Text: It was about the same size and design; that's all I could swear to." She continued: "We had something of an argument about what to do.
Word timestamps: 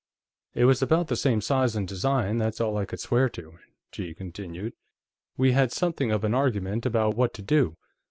It 0.55 0.65
was 0.65 0.81
about 0.81 1.09
the 1.09 1.15
same 1.15 1.41
size 1.41 1.75
and 1.75 1.87
design; 1.87 2.39
that's 2.39 2.59
all 2.59 2.75
I 2.75 2.85
could 2.85 2.99
swear 2.99 3.29
to." 3.29 3.59
She 3.91 4.15
continued: 4.15 4.73
"We 5.37 5.51
had 5.51 5.71
something 5.71 6.09
of 6.11 6.23
an 6.23 6.33
argument 6.33 6.87
about 6.87 7.15
what 7.15 7.35
to 7.35 7.43
do. 7.43 7.77